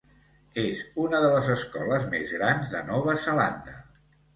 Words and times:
És 0.63 0.81
una 1.03 1.21
de 1.25 1.29
les 1.37 1.51
escoles 1.57 2.11
més 2.17 2.35
grans 2.41 2.77
de 2.77 2.87
Nova 2.93 3.19
Zelanda. 3.29 3.83